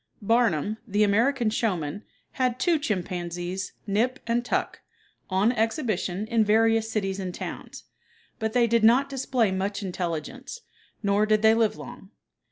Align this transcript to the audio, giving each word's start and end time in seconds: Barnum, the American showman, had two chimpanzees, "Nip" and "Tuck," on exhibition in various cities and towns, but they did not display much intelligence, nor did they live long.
Barnum, 0.23 0.77
the 0.87 1.03
American 1.03 1.51
showman, 1.51 2.01
had 2.31 2.59
two 2.59 2.79
chimpanzees, 2.79 3.73
"Nip" 3.85 4.19
and 4.25 4.43
"Tuck," 4.43 4.81
on 5.29 5.51
exhibition 5.51 6.25
in 6.25 6.43
various 6.43 6.91
cities 6.91 7.19
and 7.19 7.35
towns, 7.35 7.83
but 8.39 8.53
they 8.53 8.65
did 8.65 8.83
not 8.83 9.09
display 9.09 9.51
much 9.51 9.83
intelligence, 9.83 10.61
nor 11.03 11.27
did 11.27 11.43
they 11.43 11.53
live 11.53 11.77
long. 11.77 12.09